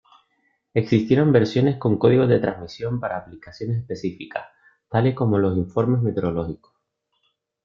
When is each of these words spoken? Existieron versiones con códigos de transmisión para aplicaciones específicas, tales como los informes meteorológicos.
Existieron 0.73 1.31
versiones 1.31 1.77
con 1.77 1.99
códigos 1.99 2.27
de 2.27 2.39
transmisión 2.39 2.99
para 2.99 3.17
aplicaciones 3.17 3.77
específicas, 3.77 4.47
tales 4.89 5.13
como 5.13 5.37
los 5.37 5.55
informes 5.55 6.01
meteorológicos. 6.01 6.73